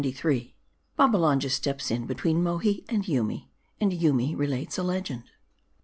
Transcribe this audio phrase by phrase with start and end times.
[0.03, 5.25] v.*:: BABBALANJA STEPS IN BETWEEN MOHI AND YOOMY; AND YOOMY RELATES A LEGEND.